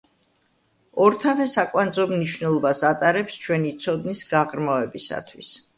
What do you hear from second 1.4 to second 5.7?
საკვანძო მნიშვნელობას ატარებს ჩვენი ცოდნის გაღრმავებისთვის.